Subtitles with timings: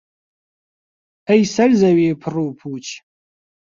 [1.27, 2.87] ئەی سەر زەوی پڕ و پووچ